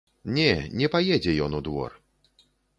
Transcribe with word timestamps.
Не, 0.37 0.47
не 0.81 0.89
паедзе 0.95 1.37
ён 1.47 1.51
у 1.61 1.63
двор. 1.71 1.91